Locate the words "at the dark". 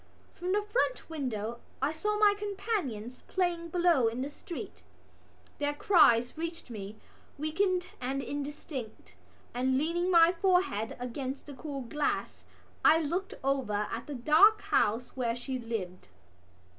13.91-14.63